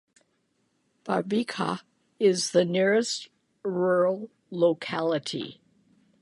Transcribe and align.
Barvikha 1.05 1.81
is 2.17 2.53
the 2.53 2.65
nearest 2.65 3.29
rural 3.63 4.31
locality. 4.49 5.61